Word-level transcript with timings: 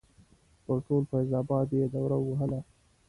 پر 0.65 0.77
ټول 0.87 1.03
فیض 1.09 1.31
اباد 1.41 1.67
یې 1.77 1.85
دوره 1.95 2.17
ووهله. 2.19 2.59